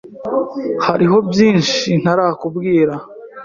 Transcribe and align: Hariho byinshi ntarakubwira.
Hariho 0.85 1.15
byinshi 1.29 1.89
ntarakubwira. 2.01 2.93